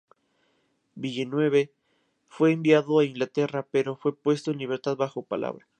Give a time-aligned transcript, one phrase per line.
[0.95, 1.71] Villeneuve
[2.27, 5.67] fue enviado a Inglaterra, pero fue puesto en libertad bajo palabra.